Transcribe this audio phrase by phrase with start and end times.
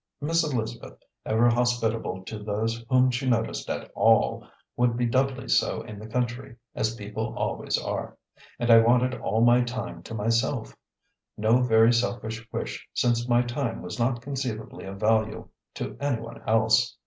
[0.19, 0.97] Miss Elizabeth,
[1.27, 4.43] ever hospitable to those whom she noticed at all,
[4.75, 8.17] would be doubly so in the country, as people always are;
[8.57, 10.75] and I wanted all my time to myself
[11.37, 16.41] no very selfish wish since my time was not conceivably of value to any one
[16.47, 16.97] else.